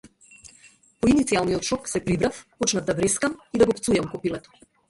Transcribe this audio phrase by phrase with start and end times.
[1.03, 4.61] По иницијалниот шок, се прибрав, почнав да врескам и да го пцујам копилето.